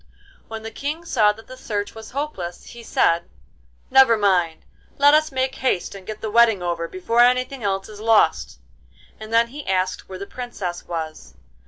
[0.47, 3.29] When the King saw that the search was hopeless he said:
[3.91, 4.65] 'Never mind,
[4.97, 8.57] let us make haste and get the wedding over before anything else is lost.'
[9.19, 11.35] And then he asked where the Princess was.